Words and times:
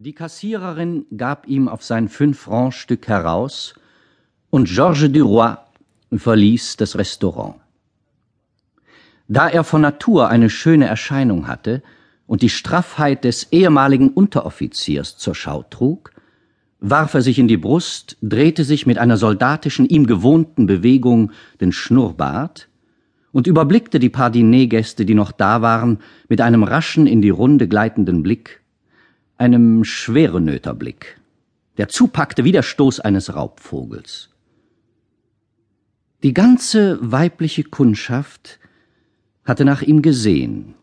Die 0.00 0.12
Kassiererin 0.12 1.06
gab 1.16 1.48
ihm 1.48 1.66
auf 1.66 1.82
sein 1.82 2.08
Fünf-Franc-Stück 2.08 3.08
heraus 3.08 3.74
und 4.48 4.68
Georges 4.68 5.10
Duroy 5.10 5.56
verließ 6.12 6.76
das 6.76 6.96
Restaurant. 6.96 7.56
Da 9.26 9.48
er 9.48 9.64
von 9.64 9.80
Natur 9.80 10.28
eine 10.28 10.50
schöne 10.50 10.86
Erscheinung 10.86 11.48
hatte 11.48 11.82
und 12.28 12.42
die 12.42 12.48
Straffheit 12.48 13.24
des 13.24 13.50
ehemaligen 13.50 14.10
Unteroffiziers 14.10 15.18
zur 15.18 15.34
Schau 15.34 15.64
trug, 15.64 16.12
warf 16.78 17.14
er 17.14 17.22
sich 17.22 17.40
in 17.40 17.48
die 17.48 17.56
Brust, 17.56 18.18
drehte 18.22 18.62
sich 18.62 18.86
mit 18.86 18.98
einer 18.98 19.16
soldatischen, 19.16 19.84
ihm 19.84 20.06
gewohnten 20.06 20.66
Bewegung 20.66 21.32
den 21.60 21.72
Schnurrbart 21.72 22.68
und 23.32 23.48
überblickte 23.48 23.98
die 23.98 24.10
paar 24.10 24.30
Dinergäste, 24.30 25.04
die 25.04 25.14
noch 25.16 25.32
da 25.32 25.60
waren, 25.60 25.98
mit 26.28 26.40
einem 26.40 26.62
raschen, 26.62 27.08
in 27.08 27.20
die 27.20 27.30
Runde 27.30 27.66
gleitenden 27.66 28.22
Blick 28.22 28.57
einem 29.38 29.84
Schwerenöterblick, 29.84 31.20
der 31.76 31.88
zupackte 31.88 32.44
wie 32.44 32.52
der 32.52 32.62
Stoß 32.62 33.00
eines 33.00 33.34
Raubvogels. 33.34 34.30
Die 36.24 36.34
ganze 36.34 36.98
weibliche 37.00 37.62
Kundschaft 37.62 38.58
hatte 39.44 39.64
nach 39.64 39.82
ihm 39.82 40.02
gesehen. 40.02 40.74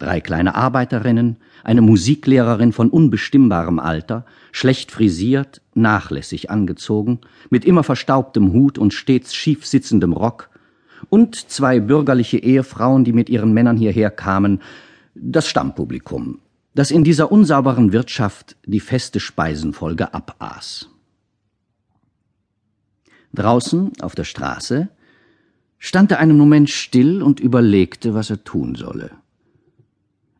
Drei 0.00 0.20
kleine 0.20 0.56
Arbeiterinnen, 0.56 1.36
eine 1.62 1.80
Musiklehrerin 1.80 2.72
von 2.72 2.90
unbestimmbarem 2.90 3.78
Alter, 3.78 4.26
schlecht 4.50 4.90
frisiert, 4.90 5.62
nachlässig 5.74 6.50
angezogen, 6.50 7.20
mit 7.50 7.64
immer 7.64 7.84
verstaubtem 7.84 8.52
Hut 8.52 8.78
und 8.78 8.92
stets 8.92 9.32
schief 9.32 9.64
sitzendem 9.64 10.12
Rock, 10.12 10.50
und 11.08 11.36
zwei 11.36 11.78
bürgerliche 11.78 12.38
Ehefrauen, 12.38 13.04
die 13.04 13.12
mit 13.12 13.28
ihren 13.28 13.52
Männern 13.52 13.76
hierher 13.76 14.10
kamen, 14.10 14.60
das 15.14 15.48
Stammpublikum, 15.48 16.40
das 16.74 16.90
in 16.90 17.04
dieser 17.04 17.30
unsauberen 17.30 17.92
Wirtschaft 17.92 18.56
die 18.64 18.80
feste 18.80 19.20
Speisenfolge 19.20 20.14
abaß. 20.14 20.88
Draußen 23.34 23.92
auf 24.00 24.14
der 24.14 24.24
Straße 24.24 24.88
stand 25.78 26.12
er 26.12 26.18
einen 26.18 26.36
Moment 26.36 26.70
still 26.70 27.22
und 27.22 27.40
überlegte, 27.40 28.14
was 28.14 28.30
er 28.30 28.44
tun 28.44 28.74
solle. 28.74 29.10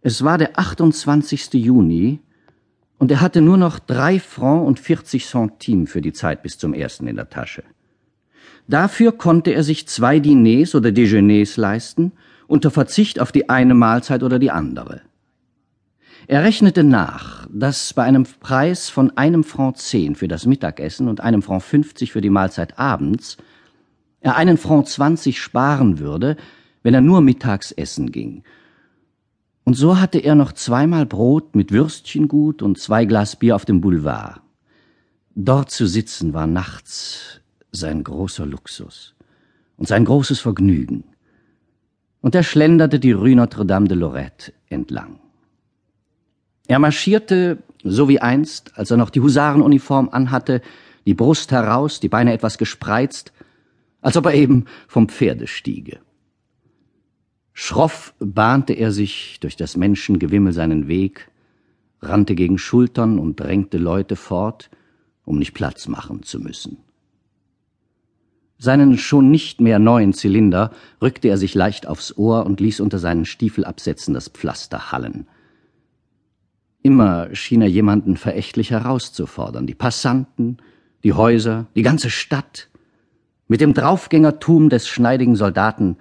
Es 0.00 0.24
war 0.24 0.38
der 0.38 0.58
28. 0.58 1.54
Juni 1.54 2.20
und 2.98 3.10
er 3.10 3.20
hatte 3.20 3.40
nur 3.40 3.56
noch 3.56 3.78
drei 3.78 4.20
Francs 4.20 4.66
und 4.66 4.80
40 4.80 5.26
Centimes 5.26 5.90
für 5.90 6.00
die 6.00 6.12
Zeit 6.12 6.42
bis 6.42 6.58
zum 6.58 6.74
ersten 6.74 7.06
in 7.06 7.16
der 7.16 7.28
Tasche. 7.28 7.64
Dafür 8.68 9.12
konnte 9.12 9.52
er 9.52 9.64
sich 9.64 9.88
zwei 9.88 10.20
Diners 10.20 10.74
oder 10.74 10.92
Dejeuners 10.92 11.56
leisten, 11.56 12.12
unter 12.46 12.70
Verzicht 12.70 13.20
auf 13.20 13.32
die 13.32 13.48
eine 13.48 13.74
Mahlzeit 13.74 14.22
oder 14.22 14.38
die 14.38 14.50
andere. 14.50 15.02
Er 16.26 16.44
rechnete 16.44 16.84
nach, 16.84 17.46
dass 17.50 17.94
bei 17.94 18.04
einem 18.04 18.24
Preis 18.40 18.88
von 18.88 19.16
einem 19.16 19.44
Franc 19.44 19.78
zehn 19.78 20.14
für 20.14 20.28
das 20.28 20.46
Mittagessen 20.46 21.08
und 21.08 21.20
einem 21.20 21.42
Franc 21.42 21.62
fünfzig 21.62 22.12
für 22.12 22.20
die 22.20 22.30
Mahlzeit 22.30 22.78
abends 22.78 23.36
er 24.20 24.36
einen 24.36 24.56
Franc 24.56 24.86
zwanzig 24.86 25.40
sparen 25.40 25.98
würde, 25.98 26.36
wenn 26.84 26.94
er 26.94 27.00
nur 27.00 27.20
mittags 27.20 27.72
essen 27.72 28.12
ging. 28.12 28.44
Und 29.64 29.74
so 29.74 30.00
hatte 30.00 30.18
er 30.18 30.34
noch 30.34 30.52
zweimal 30.52 31.06
Brot 31.06 31.56
mit 31.56 31.72
Würstchengut 31.72 32.62
und 32.62 32.78
zwei 32.78 33.04
Glas 33.04 33.36
Bier 33.36 33.56
auf 33.56 33.64
dem 33.64 33.80
Boulevard. 33.80 34.40
Dort 35.34 35.70
zu 35.70 35.86
sitzen 35.86 36.34
war 36.34 36.46
nachts 36.46 37.40
sein 37.72 38.04
großer 38.04 38.46
Luxus 38.46 39.14
und 39.76 39.88
sein 39.88 40.04
großes 40.04 40.40
Vergnügen. 40.40 41.04
Und 42.20 42.34
er 42.34 42.44
schlenderte 42.44 43.00
die 43.00 43.12
Rue 43.12 43.34
Notre-Dame 43.34 43.88
de 43.88 43.98
Lorette 43.98 44.52
entlang. 44.68 45.18
Er 46.72 46.78
marschierte, 46.78 47.58
so 47.84 48.08
wie 48.08 48.20
einst, 48.20 48.78
als 48.78 48.90
er 48.90 48.96
noch 48.96 49.10
die 49.10 49.20
Husarenuniform 49.20 50.08
anhatte, 50.08 50.62
die 51.04 51.12
Brust 51.12 51.52
heraus, 51.52 52.00
die 52.00 52.08
Beine 52.08 52.32
etwas 52.32 52.56
gespreizt, 52.56 53.34
als 54.00 54.16
ob 54.16 54.24
er 54.24 54.32
eben 54.32 54.64
vom 54.88 55.10
Pferde 55.10 55.48
stiege. 55.48 56.00
Schroff 57.52 58.14
bahnte 58.20 58.72
er 58.72 58.90
sich 58.90 59.36
durch 59.40 59.56
das 59.56 59.76
Menschengewimmel 59.76 60.54
seinen 60.54 60.88
Weg, 60.88 61.30
rannte 62.00 62.34
gegen 62.34 62.56
Schultern 62.56 63.18
und 63.18 63.38
drängte 63.38 63.76
Leute 63.76 64.16
fort, 64.16 64.70
um 65.26 65.38
nicht 65.38 65.52
Platz 65.52 65.88
machen 65.88 66.22
zu 66.22 66.40
müssen. 66.40 66.78
Seinen 68.56 68.96
schon 68.96 69.30
nicht 69.30 69.60
mehr 69.60 69.78
neuen 69.78 70.14
Zylinder 70.14 70.70
rückte 71.02 71.28
er 71.28 71.36
sich 71.36 71.54
leicht 71.54 71.86
aufs 71.86 72.16
Ohr 72.16 72.46
und 72.46 72.60
ließ 72.60 72.80
unter 72.80 72.98
seinen 72.98 73.26
Stiefelabsätzen 73.26 74.14
das 74.14 74.28
Pflaster 74.28 74.90
hallen. 74.90 75.26
Immer 76.82 77.34
schien 77.34 77.62
er 77.62 77.68
jemanden 77.68 78.16
verächtlich 78.16 78.70
herauszufordern, 78.70 79.66
die 79.66 79.74
Passanten, 79.74 80.58
die 81.04 81.12
Häuser, 81.12 81.66
die 81.74 81.82
ganze 81.82 82.10
Stadt, 82.10 82.68
mit 83.48 83.60
dem 83.60 83.74
Draufgängertum 83.74 84.68
des 84.68 84.88
schneidigen 84.88 85.36
Soldaten, 85.36 85.96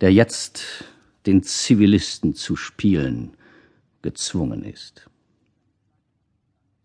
der 0.00 0.12
jetzt 0.12 0.84
den 1.26 1.42
Zivilisten 1.42 2.34
zu 2.34 2.56
spielen 2.56 3.32
gezwungen 4.02 4.64
ist. 4.64 5.08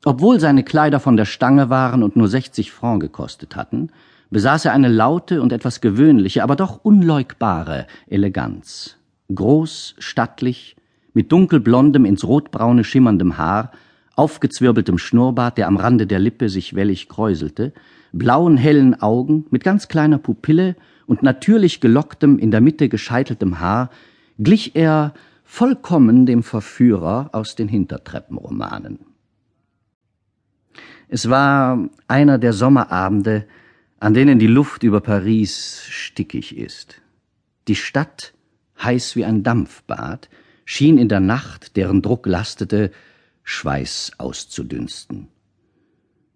Obwohl 0.05 0.39
seine 0.39 0.63
Kleider 0.63 0.99
von 0.99 1.15
der 1.15 1.25
Stange 1.25 1.69
waren 1.69 2.03
und 2.03 2.15
nur 2.15 2.27
60 2.27 2.71
Francs 2.71 3.01
gekostet 3.01 3.55
hatten, 3.55 3.89
besaß 4.29 4.65
er 4.65 4.73
eine 4.73 4.89
laute 4.89 5.41
und 5.41 5.53
etwas 5.53 5.79
gewöhnliche, 5.79 6.43
aber 6.43 6.55
doch 6.55 6.83
unleugbare 6.83 7.87
Eleganz. 8.07 8.97
Groß, 9.33 9.95
stattlich, 9.99 10.75
mit 11.13 11.31
dunkelblondem, 11.31 12.05
ins 12.05 12.25
rotbraune 12.25 12.83
schimmerndem 12.83 13.37
Haar, 13.37 13.71
aufgezwirbeltem 14.15 14.97
Schnurrbart, 14.97 15.57
der 15.57 15.67
am 15.67 15.77
Rande 15.77 16.07
der 16.07 16.19
Lippe 16.19 16.49
sich 16.49 16.75
wellig 16.75 17.09
kräuselte, 17.09 17.73
blauen 18.11 18.57
hellen 18.57 19.01
Augen 19.01 19.45
mit 19.49 19.63
ganz 19.63 19.87
kleiner 19.87 20.19
Pupille 20.19 20.75
und 21.07 21.23
natürlich 21.23 21.81
gelocktem, 21.81 22.37
in 22.37 22.51
der 22.51 22.61
Mitte 22.61 22.89
gescheiteltem 22.89 23.59
Haar, 23.59 23.89
glich 24.37 24.75
er 24.75 25.13
vollkommen 25.43 26.25
dem 26.25 26.43
Verführer 26.43 27.29
aus 27.33 27.55
den 27.55 27.67
Hintertreppenromanen. 27.67 28.99
Es 31.07 31.29
war 31.29 31.89
einer 32.07 32.37
der 32.39 32.53
Sommerabende, 32.53 33.45
an 33.99 34.13
denen 34.13 34.39
die 34.39 34.47
Luft 34.47 34.83
über 34.83 34.99
Paris 34.99 35.85
stickig 35.87 36.57
ist. 36.57 37.01
Die 37.67 37.75
Stadt, 37.75 38.33
heiß 38.81 39.15
wie 39.15 39.23
ein 39.23 39.43
Dampfbad, 39.43 40.29
schien 40.65 40.97
in 40.97 41.09
der 41.09 41.19
Nacht, 41.19 41.75
deren 41.75 42.01
Druck 42.01 42.25
lastete, 42.25 42.91
Schweiß 43.43 44.13
auszudünsten. 44.17 45.27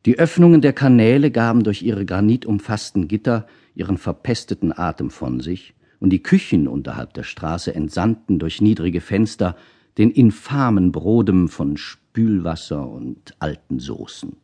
Die 0.06 0.20
Öffnungen 0.20 0.62
der 0.62 0.74
Kanäle 0.74 1.32
gaben 1.32 1.64
durch 1.64 1.82
ihre 1.84 2.06
granitumfassten 2.06 3.08
Gitter 3.08 3.48
ihren 3.76 3.98
verpesteten 3.98 4.78
Atem 4.78 5.10
von 5.10 5.40
sich, 5.40 5.74
und 6.00 6.12
die 6.12 6.22
Küchen 6.22 6.68
unterhalb 6.68 7.14
der 7.14 7.24
Straße 7.24 7.74
entsandten 7.74 8.40
durch 8.40 8.62
niedrige 8.62 9.02
Fenster 9.02 9.56
den 9.98 10.12
infamen 10.12 10.92
Brodem 10.92 11.48
von 11.50 11.76
Spülwasser 11.76 12.88
und 12.88 13.36
alten 13.40 13.80
Soßen. 13.80 14.36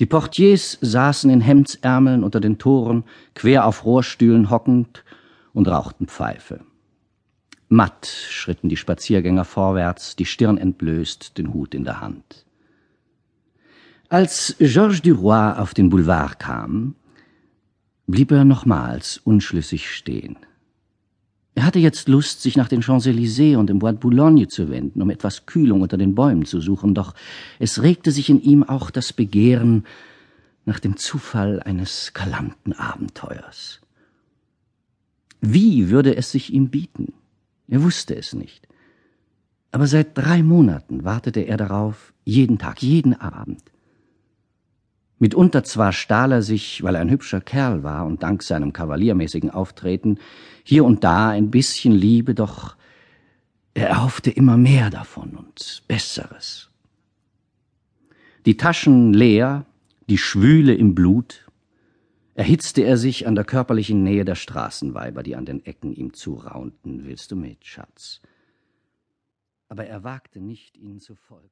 Die 0.00 0.06
Portiers 0.06 0.78
saßen 0.80 1.30
in 1.30 1.40
Hemdsärmeln 1.40 2.24
unter 2.24 2.40
den 2.40 2.58
Toren, 2.58 3.04
quer 3.34 3.66
auf 3.66 3.84
Rohrstühlen 3.84 4.50
hockend 4.50 5.04
und 5.52 5.68
rauchten 5.68 6.08
Pfeife. 6.08 6.60
Matt 7.72 8.06
schritten 8.06 8.68
die 8.68 8.76
Spaziergänger 8.76 9.46
vorwärts, 9.46 10.14
die 10.14 10.26
Stirn 10.26 10.58
entblößt, 10.58 11.38
den 11.38 11.54
Hut 11.54 11.74
in 11.74 11.84
der 11.84 12.00
Hand. 12.00 12.44
Als 14.10 14.54
Georges 14.58 15.00
Duroy 15.00 15.54
auf 15.56 15.72
den 15.72 15.88
Boulevard 15.88 16.38
kam, 16.38 16.94
blieb 18.06 18.30
er 18.30 18.44
nochmals 18.44 19.16
unschlüssig 19.24 19.90
stehen. 19.90 20.36
Er 21.54 21.64
hatte 21.64 21.78
jetzt 21.78 22.08
Lust, 22.08 22.42
sich 22.42 22.58
nach 22.58 22.68
den 22.68 22.82
Champs-Élysées 22.82 23.56
und 23.56 23.68
dem 23.68 23.78
Bois 23.78 23.92
de 23.92 24.00
Boulogne 24.00 24.48
zu 24.48 24.68
wenden, 24.68 25.00
um 25.00 25.08
etwas 25.08 25.46
Kühlung 25.46 25.80
unter 25.80 25.96
den 25.96 26.14
Bäumen 26.14 26.44
zu 26.44 26.60
suchen, 26.60 26.94
doch 26.94 27.14
es 27.58 27.80
regte 27.80 28.10
sich 28.10 28.28
in 28.28 28.42
ihm 28.42 28.64
auch 28.64 28.90
das 28.90 29.14
Begehren 29.14 29.86
nach 30.66 30.78
dem 30.78 30.98
Zufall 30.98 31.62
eines 31.62 32.12
galanten 32.12 32.74
Abenteuers. 32.74 33.80
Wie 35.40 35.88
würde 35.88 36.16
es 36.16 36.30
sich 36.32 36.52
ihm 36.52 36.68
bieten? 36.68 37.14
Er 37.72 37.82
wusste 37.82 38.14
es 38.14 38.34
nicht. 38.34 38.68
Aber 39.70 39.86
seit 39.86 40.18
drei 40.18 40.42
Monaten 40.42 41.04
wartete 41.04 41.40
er 41.40 41.56
darauf, 41.56 42.12
jeden 42.22 42.58
Tag, 42.58 42.82
jeden 42.82 43.18
Abend. 43.18 43.62
Mitunter 45.18 45.64
zwar 45.64 45.94
stahl 45.94 46.32
er 46.32 46.42
sich, 46.42 46.82
weil 46.82 46.96
er 46.96 47.00
ein 47.00 47.08
hübscher 47.08 47.40
Kerl 47.40 47.82
war 47.82 48.04
und 48.04 48.22
dank 48.22 48.42
seinem 48.42 48.74
kavaliermäßigen 48.74 49.48
Auftreten 49.48 50.18
hier 50.64 50.84
und 50.84 51.02
da 51.02 51.30
ein 51.30 51.50
bisschen 51.50 51.94
Liebe, 51.94 52.34
doch 52.34 52.76
er 53.72 53.88
erhoffte 53.88 54.30
immer 54.30 54.58
mehr 54.58 54.90
davon 54.90 55.30
und 55.30 55.82
Besseres. 55.88 56.68
Die 58.44 58.58
Taschen 58.58 59.14
leer, 59.14 59.64
die 60.10 60.18
Schwüle 60.18 60.74
im 60.74 60.94
Blut, 60.94 61.46
erhitzte 62.42 62.82
er 62.82 62.96
sich 62.96 63.28
an 63.28 63.36
der 63.36 63.44
körperlichen 63.44 64.02
Nähe 64.02 64.24
der 64.24 64.34
Straßenweiber, 64.34 65.22
die 65.22 65.36
an 65.36 65.46
den 65.46 65.64
Ecken 65.64 65.92
ihm 65.92 66.12
zuraunten. 66.12 67.04
Willst 67.04 67.30
du 67.30 67.36
mit, 67.36 67.64
Schatz? 67.64 68.20
Aber 69.68 69.86
er 69.86 70.02
wagte 70.02 70.40
nicht, 70.40 70.76
ihnen 70.76 70.98
zu 70.98 71.14
folgen. 71.14 71.40